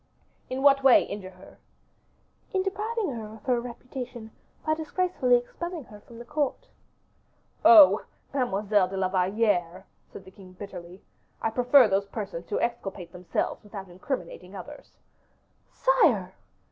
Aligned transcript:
"In 0.49 0.63
what 0.63 0.81
way 0.83 1.03
injure 1.03 1.29
her?" 1.29 1.59
"In 2.53 2.63
depriving 2.63 3.11
her 3.13 3.35
of 3.35 3.43
her 3.43 3.61
reputation, 3.61 4.31
by 4.65 4.73
disgracefully 4.73 5.35
expelling 5.35 5.83
her 5.83 5.99
from 5.99 6.17
the 6.17 6.25
court." 6.25 6.67
"Oh! 7.63 8.03
Mademoiselle 8.33 8.87
de 8.87 8.97
la 8.97 9.09
Valliere," 9.09 9.85
said 10.11 10.25
the 10.25 10.31
king 10.31 10.53
bitterly, 10.53 11.03
"I 11.39 11.51
prefer 11.51 11.87
those 11.87 12.07
persons 12.07 12.49
who 12.49 12.57
exculpate 12.59 13.11
themselves 13.11 13.63
without 13.63 13.89
incriminating 13.89 14.55
others." 14.55 14.97
"Sire!" 15.71 16.33